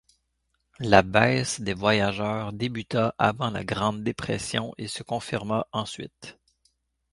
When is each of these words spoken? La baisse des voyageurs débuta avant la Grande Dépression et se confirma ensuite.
La 0.79 1.03
baisse 1.03 1.61
des 1.61 1.75
voyageurs 1.75 2.53
débuta 2.53 3.13
avant 3.19 3.51
la 3.51 3.63
Grande 3.63 4.03
Dépression 4.03 4.73
et 4.79 4.87
se 4.87 5.03
confirma 5.03 5.67
ensuite. 5.73 6.39